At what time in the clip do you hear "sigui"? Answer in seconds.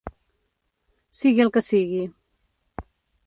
1.19-1.45, 1.67-2.01